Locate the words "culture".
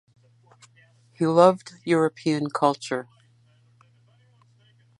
2.49-3.07